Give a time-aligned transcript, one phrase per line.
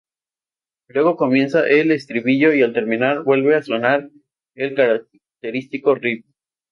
[0.87, 4.09] Luego comienza el estribillo y al terminar, vuelve a sonar
[4.55, 6.25] el característico riff.